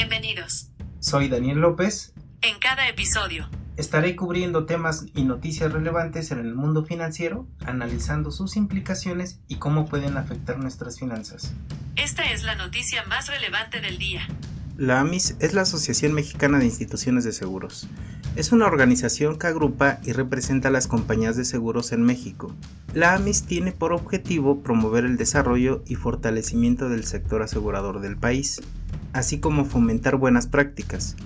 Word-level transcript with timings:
Bienvenidos. 0.00 0.70
Soy 0.98 1.28
Daniel 1.28 1.58
López. 1.58 2.14
En 2.40 2.58
cada 2.58 2.88
episodio 2.88 3.50
estaré 3.76 4.16
cubriendo 4.16 4.64
temas 4.64 5.04
y 5.14 5.24
noticias 5.24 5.70
relevantes 5.70 6.30
en 6.30 6.38
el 6.38 6.54
mundo 6.54 6.86
financiero, 6.86 7.46
analizando 7.66 8.30
sus 8.30 8.56
implicaciones 8.56 9.40
y 9.46 9.56
cómo 9.56 9.84
pueden 9.84 10.16
afectar 10.16 10.58
nuestras 10.58 10.98
finanzas. 10.98 11.52
Esta 11.96 12.32
es 12.32 12.44
la 12.44 12.54
noticia 12.54 13.04
más 13.08 13.28
relevante 13.28 13.82
del 13.82 13.98
día. 13.98 14.26
La 14.78 15.00
AMIS 15.00 15.36
es 15.38 15.52
la 15.52 15.60
Asociación 15.60 16.14
Mexicana 16.14 16.58
de 16.58 16.64
Instituciones 16.64 17.24
de 17.24 17.32
Seguros. 17.32 17.86
Es 18.36 18.52
una 18.52 18.64
organización 18.64 19.38
que 19.38 19.48
agrupa 19.48 19.98
y 20.02 20.12
representa 20.12 20.68
a 20.68 20.70
las 20.70 20.86
compañías 20.86 21.36
de 21.36 21.44
seguros 21.44 21.92
en 21.92 22.04
México. 22.04 22.56
La 22.94 23.12
AMIS 23.12 23.42
tiene 23.42 23.72
por 23.72 23.92
objetivo 23.92 24.62
promover 24.62 25.04
el 25.04 25.18
desarrollo 25.18 25.82
y 25.86 25.96
fortalecimiento 25.96 26.88
del 26.88 27.04
sector 27.04 27.42
asegurador 27.42 28.00
del 28.00 28.16
país, 28.16 28.62
así 29.12 29.40
como 29.40 29.64
fomentar 29.64 30.16
buenas 30.16 30.46
prácticas, 30.46 31.16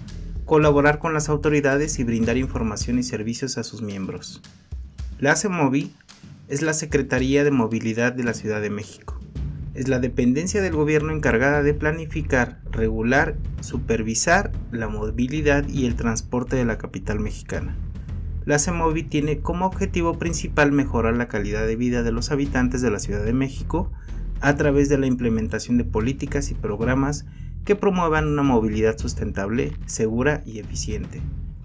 colaborar 0.45 0.99
con 0.99 1.15
las 1.15 1.29
autoridades 1.29 1.99
y 1.99 2.05
brindar 2.05 2.37
información 2.37 2.99
y 2.99 3.03
servicios 3.03 3.59
a 3.59 3.65
sus 3.65 3.83
miembros. 3.83 4.43
La 5.19 5.37
CEMOVI 5.37 5.95
es 6.49 6.63
la 6.63 6.75
Secretaría 6.75 7.45
de 7.45 7.51
Movilidad 7.51 8.13
de 8.13 8.25
la 8.25 8.35
Ciudad 8.35 8.61
de 8.61 8.71
México. 8.71 9.19
Es 9.75 9.89
la 9.89 9.99
dependencia 9.99 10.63
del 10.63 10.75
gobierno 10.75 11.13
encargada 11.13 11.63
de 11.63 11.75
planificar, 11.75 12.61
regular, 12.71 13.37
supervisar 13.61 14.53
la 14.71 14.89
movilidad 14.89 15.67
y 15.69 15.87
el 15.87 15.97
transporte 15.97 16.57
de 16.57 16.65
la 16.65 16.79
capital 16.79 17.19
mexicana. 17.19 17.77
La 18.45 18.59
CEMOVI 18.59 19.05
tiene 19.05 19.41
como 19.41 19.65
objetivo 19.65 20.19
principal 20.19 20.71
mejorar 20.71 21.17
la 21.17 21.29
calidad 21.29 21.67
de 21.67 21.77
vida 21.77 22.03
de 22.03 22.13
los 22.13 22.31
habitantes 22.31 22.83
de 22.83 22.91
la 22.91 22.99
Ciudad 22.99 23.25
de 23.25 23.33
México 23.33 23.91
a 24.41 24.55
través 24.57 24.91
de 24.91 24.99
la 24.99 25.07
implementación 25.07 25.79
de 25.79 25.85
políticas 25.85 26.51
y 26.51 26.55
programas 26.55 27.25
que 27.65 27.77
promuevan 27.77 28.29
una 28.29 28.43
movilidad 28.43 28.99
sustentable, 28.99 29.73
segura 29.87 30.43
y 30.47 30.59
eficiente. 30.59 31.21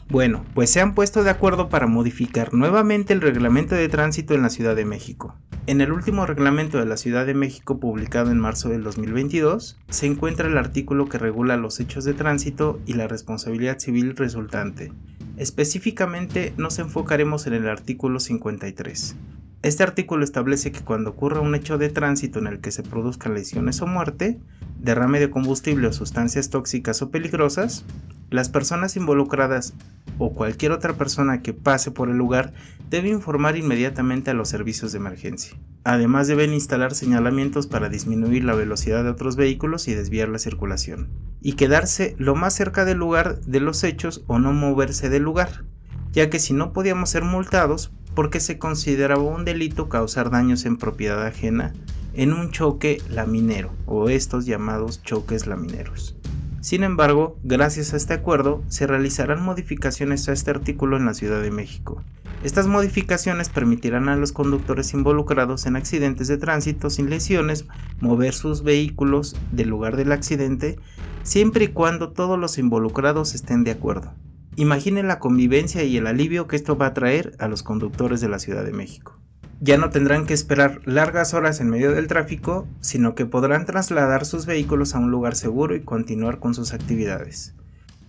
Bueno, 0.09 0.43
pues 0.55 0.71
se 0.71 0.81
han 0.81 0.95
puesto 0.95 1.23
de 1.23 1.29
acuerdo 1.29 1.69
para 1.69 1.85
modificar 1.85 2.53
nuevamente 2.53 3.13
el 3.13 3.21
reglamento 3.21 3.75
de 3.75 3.89
tránsito 3.89 4.33
en 4.33 4.41
la 4.41 4.49
Ciudad 4.49 4.75
de 4.75 4.85
México. 4.85 5.35
En 5.67 5.81
el 5.81 5.91
último 5.91 6.25
reglamento 6.25 6.79
de 6.79 6.87
la 6.87 6.97
Ciudad 6.97 7.27
de 7.27 7.35
México 7.35 7.79
publicado 7.79 8.31
en 8.31 8.39
marzo 8.39 8.69
del 8.69 8.83
2022, 8.83 9.77
se 9.87 10.05
encuentra 10.07 10.47
el 10.47 10.57
artículo 10.57 11.07
que 11.07 11.19
regula 11.19 11.57
los 11.57 11.79
hechos 11.79 12.05
de 12.05 12.15
tránsito 12.15 12.79
y 12.87 12.93
la 12.93 13.07
responsabilidad 13.07 13.77
civil 13.77 14.15
resultante. 14.15 14.91
Específicamente 15.37 16.53
nos 16.57 16.79
enfocaremos 16.79 17.45
en 17.45 17.53
el 17.53 17.69
artículo 17.69 18.19
53. 18.19 19.15
Este 19.61 19.83
artículo 19.83 20.23
establece 20.23 20.71
que 20.71 20.85
cuando 20.85 21.09
ocurra 21.09 21.41
un 21.41 21.53
hecho 21.53 21.77
de 21.77 21.89
tránsito 21.89 22.39
en 22.39 22.47
el 22.47 22.61
que 22.61 22.71
se 22.71 22.81
produzcan 22.81 23.33
lesiones 23.33 23.81
o 23.81 23.87
muerte, 23.87 24.39
derrame 24.79 25.19
de 25.19 25.29
combustible 25.29 25.87
o 25.87 25.91
sustancias 25.91 26.49
tóxicas 26.49 27.01
o 27.01 27.11
peligrosas, 27.11 27.83
las 28.29 28.47
personas 28.47 28.95
involucradas 28.95 29.73
o 30.17 30.33
cualquier 30.33 30.71
otra 30.71 30.93
persona 30.93 31.41
que 31.41 31.51
pase 31.51 31.91
por 31.91 32.09
el 32.09 32.15
lugar 32.15 32.53
debe 32.89 33.09
informar 33.09 33.57
inmediatamente 33.57 34.31
a 34.31 34.33
los 34.33 34.47
servicios 34.47 34.93
de 34.93 34.99
emergencia. 34.99 35.57
Además 35.83 36.27
deben 36.27 36.53
instalar 36.53 36.93
señalamientos 36.93 37.67
para 37.67 37.89
disminuir 37.89 38.45
la 38.45 38.55
velocidad 38.55 39.03
de 39.03 39.09
otros 39.09 39.35
vehículos 39.35 39.89
y 39.89 39.93
desviar 39.93 40.29
la 40.29 40.39
circulación. 40.39 41.09
Y 41.41 41.53
quedarse 41.53 42.15
lo 42.17 42.33
más 42.35 42.53
cerca 42.53 42.85
del 42.85 42.97
lugar 42.97 43.41
de 43.41 43.59
los 43.59 43.83
hechos 43.83 44.23
o 44.27 44.39
no 44.39 44.53
moverse 44.53 45.09
del 45.09 45.23
lugar, 45.23 45.65
ya 46.13 46.29
que 46.29 46.39
si 46.39 46.53
no 46.53 46.71
podíamos 46.71 47.09
ser 47.09 47.23
multados 47.23 47.91
porque 48.19 48.41
se 48.41 48.59
consideraba 48.59 49.21
un 49.21 49.45
delito 49.45 49.87
causar 49.87 50.29
daños 50.29 50.65
en 50.65 50.75
propiedad 50.75 51.25
ajena 51.25 51.71
en 52.13 52.33
un 52.33 52.51
choque 52.51 53.01
laminero 53.09 53.71
o 53.85 54.09
estos 54.09 54.45
llamados 54.45 55.01
choques 55.03 55.47
lamineros. 55.47 56.17
Sin 56.59 56.83
embargo, 56.83 57.37
gracias 57.45 57.93
a 57.93 57.95
este 57.95 58.13
acuerdo, 58.13 58.61
se 58.67 58.87
realizarán 58.87 59.41
modificaciones 59.41 60.27
a 60.27 60.33
este 60.33 60.51
artículo 60.51 60.97
en 60.97 61.05
la 61.05 61.13
Ciudad 61.13 61.41
de 61.41 61.49
México. 61.49 62.03
Estas 62.43 62.67
modificaciones 62.67 63.47
permitirán 63.47 64.09
a 64.09 64.17
los 64.17 64.33
conductores 64.33 64.93
involucrados 64.93 65.65
en 65.65 65.77
accidentes 65.77 66.27
de 66.27 66.37
tránsito 66.37 66.89
sin 66.89 67.09
lesiones 67.09 67.67
mover 68.01 68.33
sus 68.33 68.63
vehículos 68.63 69.37
del 69.53 69.69
lugar 69.69 69.95
del 69.95 70.11
accidente 70.11 70.77
siempre 71.23 71.63
y 71.63 71.67
cuando 71.69 72.09
todos 72.09 72.37
los 72.37 72.57
involucrados 72.57 73.33
estén 73.33 73.63
de 73.63 73.71
acuerdo. 73.71 74.11
Imaginen 74.59 75.07
la 75.07 75.19
convivencia 75.19 75.83
y 75.83 75.95
el 75.95 76.05
alivio 76.05 76.49
que 76.49 76.57
esto 76.57 76.77
va 76.77 76.87
a 76.87 76.93
traer 76.93 77.33
a 77.39 77.47
los 77.47 77.63
conductores 77.63 78.19
de 78.19 78.27
la 78.27 78.39
Ciudad 78.39 78.65
de 78.65 78.73
México. 78.73 79.17
Ya 79.61 79.77
no 79.77 79.89
tendrán 79.89 80.25
que 80.25 80.33
esperar 80.33 80.81
largas 80.83 81.33
horas 81.33 81.61
en 81.61 81.69
medio 81.69 81.93
del 81.93 82.07
tráfico, 82.07 82.67
sino 82.81 83.15
que 83.15 83.25
podrán 83.25 83.65
trasladar 83.65 84.25
sus 84.25 84.45
vehículos 84.45 84.95
a 84.95 84.99
un 84.99 85.11
lugar 85.11 85.37
seguro 85.37 85.77
y 85.77 85.79
continuar 85.79 86.39
con 86.39 86.53
sus 86.53 86.73
actividades. 86.73 87.55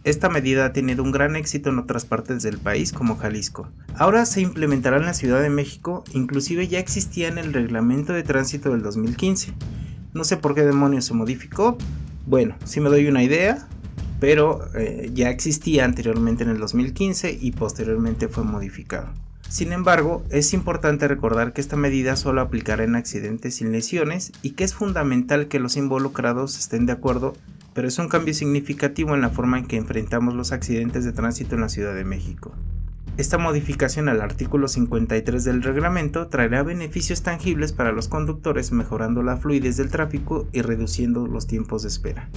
Esta 0.03 0.29
medida 0.29 0.65
ha 0.65 0.73
tenido 0.73 1.05
un 1.05 1.13
gran 1.13 1.37
éxito 1.37 1.71
en 1.71 1.79
otras 1.79 2.05
partes 2.05 2.43
del 2.43 2.59
país 2.59 2.93
como 2.93 3.17
Jalisco. 3.17 3.69
Ahora 3.95 4.27
se 4.27 4.41
implementará 4.41 4.97
en 4.97 5.05
la 5.05 5.15
Ciudad 5.15 5.41
de 5.41 5.51
México, 5.51 6.03
inclusive 6.13 6.67
ya 6.67 6.81
existía 6.81 7.29
en 7.29 7.39
el 7.39 7.53
reglamento 7.53 8.13
de 8.13 8.25
tránsito 8.25 8.73
del 8.73 8.83
2015. 8.83 9.55
No 10.15 10.25
sé 10.25 10.37
por 10.37 10.57
qué 10.57 10.63
demonios 10.63 11.05
se 11.05 11.15
modificó. 11.15 11.79
Bueno, 12.27 12.57
si 12.65 12.81
me 12.81 12.89
doy 12.89 13.07
una 13.07 13.23
idea, 13.23 13.69
pero 14.21 14.69
eh, 14.75 15.11
ya 15.15 15.31
existía 15.31 15.85
anteriormente 15.85 16.45
en 16.45 16.51
el 16.51 16.59
2015 16.59 17.39
y 17.41 17.53
posteriormente 17.53 18.29
fue 18.29 18.45
modificado. 18.45 19.09
Sin 19.49 19.73
embargo, 19.73 20.23
es 20.31 20.53
importante 20.53 21.09
recordar 21.09 21.53
que 21.53 21.61
esta 21.61 21.75
medida 21.75 22.15
solo 22.15 22.41
aplicará 22.41 22.85
en 22.85 22.95
accidentes 22.95 23.57
sin 23.57 23.73
lesiones 23.73 24.31
y 24.43 24.51
que 24.51 24.63
es 24.63 24.75
fundamental 24.75 25.49
que 25.49 25.59
los 25.59 25.77
involucrados 25.77 26.57
estén 26.57 26.87
de 26.87 26.93
acuerdo, 26.93 27.35
pero 27.75 27.89
es 27.89 27.99
un 27.99 28.09
cambio 28.09 28.33
significativo 28.33 29.15
en 29.15 29.23
la 29.23 29.31
forma 29.31 29.59
en 29.59 29.67
que 29.67 29.77
enfrentamos 29.77 30.35
los 30.35 30.53
accidentes 30.53 31.05
de 31.05 31.13
tránsito 31.13 31.57
en 31.57 31.63
la 31.63 31.69
Ciudad 31.69 31.95
de 31.95 32.05
México. 32.05 32.53
Esta 33.17 33.39
modificación 33.39 34.09
al 34.09 34.21
artículo 34.21 34.69
53 34.69 35.43
del 35.43 35.63
reglamento 35.63 36.29
traerá 36.29 36.63
beneficios 36.63 37.23
tangibles 37.23 37.73
para 37.73 37.93
los 37.93 38.07
conductores 38.07 38.71
mejorando 38.71 39.23
la 39.23 39.37
fluidez 39.37 39.77
del 39.77 39.91
tráfico 39.91 40.47
y 40.53 40.63
reduciendo 40.63 41.27
los 41.27 41.47
tiempos 41.47 41.83
de 41.83 41.89
espera. 41.89 42.31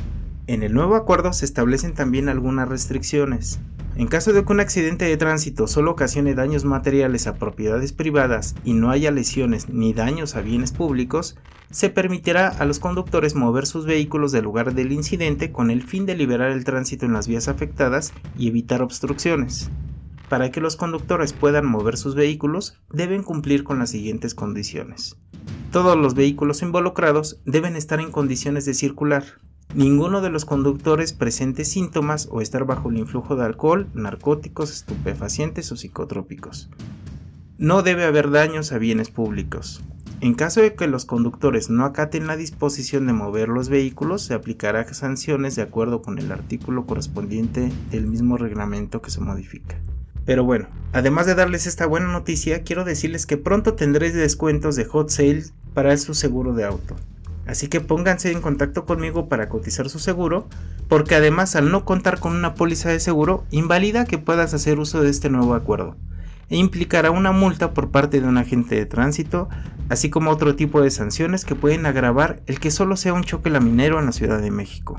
En 0.46 0.62
el 0.62 0.74
nuevo 0.74 0.96
acuerdo 0.96 1.31
se 1.31 1.46
establecen 1.46 1.94
también 1.94 2.28
algunas 2.28 2.68
restricciones. 2.68 3.62
En 3.96 4.08
caso 4.08 4.34
de 4.34 4.44
que 4.44 4.52
un 4.52 4.59
accidente 4.59 5.06
de 5.06 5.16
tránsito 5.16 5.68
solo 5.68 5.92
ocasione 5.92 6.36
daños 6.36 6.66
materiales 6.66 7.28
a 7.28 7.36
propiedades 7.36 7.94
privadas 7.94 8.54
y 8.66 8.74
no 8.74 8.90
haya 8.90 9.09
lesiones 9.12 9.70
ni 9.70 9.94
daños 9.94 10.36
a 10.36 10.42
bienes 10.42 10.74
públicos, 10.74 11.38
se 11.72 11.90
permitirá 11.90 12.50
a 12.50 12.66
los 12.66 12.80
conductores 12.80 13.36
mover 13.36 13.66
sus 13.66 13.86
vehículos 13.86 14.34
del 14.34 14.44
lugar 14.44 14.74
del 14.74 14.92
incidente 14.92 15.54
con 15.54 15.72
el 15.72 15.81
fin 15.81 16.06
de 16.06 16.16
liberar 16.16 16.52
el 16.52 16.66
tránsito 16.66 17.06
en 17.06 17.14
las 17.14 17.28
vías 17.28 17.48
afectadas 17.48 18.12
y 18.38 18.50
evitar 18.50 18.81
obstrucciones. 18.81 19.70
Para 20.28 20.52
que 20.52 20.60
los 20.60 20.75
conductores 20.75 21.31
puedan 21.31 21.66
mover 21.66 21.96
sus 21.96 22.16
vehículos, 22.16 22.78
deben 22.92 23.24
cumplir 23.24 23.64
con 23.64 23.80
las 23.80 23.92
siguientes 23.92 24.36
condiciones. 24.36 25.16
Todos 25.72 25.96
los 25.96 26.16
vehículos 26.16 26.62
involucrados 26.64 27.40
deben 27.46 27.78
estar 27.78 28.02
en 28.02 28.12
condiciones 28.12 28.66
de 28.66 28.74
circular, 28.74 29.24
Ninguno 29.76 30.22
de 30.22 30.30
los 30.30 30.46
conductores 30.46 31.14
presente 31.14 31.66
síntomas 31.66 32.28
o 32.30 32.42
estar 32.42 32.64
bajo 32.64 32.92
el 32.92 33.00
influjo 33.00 33.36
de 33.36 33.44
alcohol, 33.44 33.88
narcóticos, 33.96 34.72
estupefacientes 34.72 35.72
o 35.72 35.76
psicotrópicos. 35.76 36.70
No 37.58 37.82
debe 37.82 38.06
haber 38.06 38.30
daños 38.30 38.72
a 38.72 38.78
bienes 38.78 39.10
públicos. 39.10 39.82
En 40.22 40.36
caso 40.36 40.62
de 40.62 40.76
que 40.76 40.86
los 40.86 41.06
conductores 41.06 41.72
no 41.72 41.86
acaten 41.86 42.28
la 42.28 42.38
disposición 42.38 43.08
de 43.08 43.14
mover 43.14 43.50
los 43.50 43.70
vehículos, 43.70 44.22
se 44.22 44.36
aplicará 44.36 44.94
sanciones 44.94 45.56
de 45.56 45.64
acuerdo 45.64 46.04
con 46.04 46.20
el 46.20 46.32
artículo 46.32 46.86
correspondiente 46.86 47.72
del 47.90 48.06
mismo 48.06 48.38
reglamento 48.38 49.02
que 49.02 49.10
se 49.10 49.22
modifica. 49.22 49.76
Pero 50.24 50.44
bueno, 50.44 50.68
además 50.92 51.26
de 51.26 51.34
darles 51.34 51.66
esta 51.66 51.88
buena 51.88 52.10
noticia, 52.10 52.62
quiero 52.62 52.86
decirles 52.86 53.26
que 53.26 53.38
pronto 53.38 53.74
tendréis 53.74 54.14
descuentos 54.14 54.76
de 54.76 54.86
hot 54.86 55.10
sale 55.10 55.46
para 55.74 55.98
su 55.98 56.14
seguro 56.14 56.54
de 56.54 56.64
auto. 56.64 56.96
Así 57.45 57.68
que 57.68 57.81
pónganse 57.81 58.31
en 58.31 58.42
contacto 58.42 58.86
conmigo 58.86 59.28
para 59.28 59.50
cotizar 59.50 59.90
su 59.90 60.00
seguro, 60.00 60.48
porque 60.88 61.16
además 61.16 61.56
al 61.56 61.72
no 61.72 61.86
contar 61.86 62.19
con 62.19 62.34
una 62.36 62.56
póliza 62.56 62.90
de 62.90 63.00
seguro, 63.00 63.45
invalida 63.51 64.06
que 64.06 64.18
puedas 64.18 64.54
hacer 64.54 64.80
uso 64.80 65.01
de 65.01 65.10
este 65.10 65.30
nuevo 65.30 65.54
acuerdo 65.54 65.98
e 66.50 66.57
implicará 66.57 67.12
una 67.12 67.31
multa 67.31 67.74
por 67.74 67.90
parte 67.90 68.22
de 68.22 68.28
un 68.28 68.38
agente 68.38 68.75
de 68.75 68.86
tránsito, 68.86 69.50
así 69.90 70.10
como 70.10 70.30
otro 70.30 70.56
tipo 70.56 70.81
de 70.81 70.92
sanciones 70.92 71.45
que 71.45 71.56
pueden 71.56 71.86
agravar 71.86 72.42
el 72.45 72.60
que 72.60 72.72
solo 72.72 72.95
sea 72.95 73.13
un 73.13 73.24
choque 73.24 73.50
laminero 73.50 74.00
en 74.00 74.06
la 74.06 74.12
Ciudad 74.12 74.40
de 74.40 74.51
México. 74.51 74.98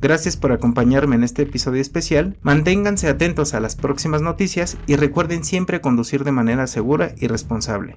Gracias 0.00 0.36
por 0.36 0.52
acompañarme 0.52 1.16
en 1.16 1.24
este 1.24 1.42
episodio 1.42 1.80
especial, 1.80 2.36
manténganse 2.42 3.08
atentos 3.08 3.54
a 3.54 3.60
las 3.60 3.74
próximas 3.74 4.22
noticias 4.22 4.76
y 4.86 4.96
recuerden 4.96 5.44
siempre 5.44 5.80
conducir 5.80 6.24
de 6.24 6.32
manera 6.32 6.66
segura 6.66 7.14
y 7.16 7.26
responsable. 7.26 7.96